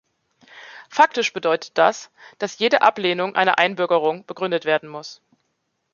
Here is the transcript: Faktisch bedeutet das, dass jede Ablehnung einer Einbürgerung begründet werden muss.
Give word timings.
Faktisch 0.89 1.31
bedeutet 1.31 1.77
das, 1.77 2.09
dass 2.39 2.57
jede 2.57 2.81
Ablehnung 2.81 3.35
einer 3.35 3.59
Einbürgerung 3.59 4.25
begründet 4.25 4.65
werden 4.65 4.89
muss. 4.89 5.21